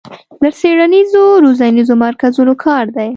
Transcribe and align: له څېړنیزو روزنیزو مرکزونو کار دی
له 0.43 0.49
څېړنیزو 0.59 1.23
روزنیزو 1.45 1.93
مرکزونو 2.05 2.53
کار 2.65 2.85
دی 2.97 3.09